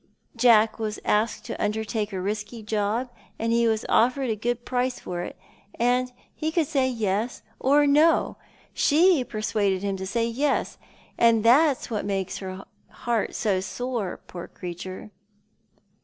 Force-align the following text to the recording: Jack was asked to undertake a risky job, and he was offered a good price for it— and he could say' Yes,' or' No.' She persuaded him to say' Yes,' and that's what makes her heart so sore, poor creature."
Jack 0.35 0.79
was 0.79 0.99
asked 1.05 1.45
to 1.45 1.63
undertake 1.63 2.11
a 2.11 2.19
risky 2.19 2.63
job, 2.63 3.11
and 3.37 3.53
he 3.53 3.67
was 3.67 3.85
offered 3.87 4.31
a 4.31 4.35
good 4.35 4.65
price 4.65 4.99
for 4.99 5.21
it— 5.21 5.37
and 5.75 6.11
he 6.33 6.51
could 6.51 6.65
say' 6.65 6.89
Yes,' 6.89 7.43
or' 7.59 7.85
No.' 7.85 8.35
She 8.73 9.23
persuaded 9.23 9.83
him 9.83 9.97
to 9.97 10.07
say' 10.07 10.25
Yes,' 10.25 10.79
and 11.19 11.43
that's 11.45 11.91
what 11.91 12.03
makes 12.03 12.39
her 12.39 12.65
heart 12.89 13.35
so 13.35 13.59
sore, 13.59 14.19
poor 14.25 14.47
creature." 14.47 15.11